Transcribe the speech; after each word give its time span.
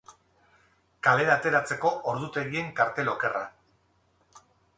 Kalera 1.07 1.35
ateratzeko 1.39 1.91
ordutegien 2.13 2.73
kartel 2.81 3.13
okerra. 3.13 3.45